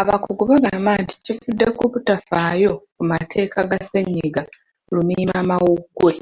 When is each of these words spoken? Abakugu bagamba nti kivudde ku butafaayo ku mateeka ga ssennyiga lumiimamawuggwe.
Abakugu 0.00 0.42
bagamba 0.50 0.90
nti 1.02 1.14
kivudde 1.24 1.66
ku 1.76 1.84
butafaayo 1.92 2.72
ku 2.94 3.02
mateeka 3.10 3.58
ga 3.70 3.78
ssennyiga 3.82 4.42
lumiimamawuggwe. 4.94 6.12